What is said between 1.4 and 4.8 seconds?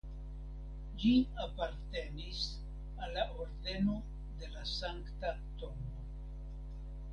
apartenis al la Ordeno de la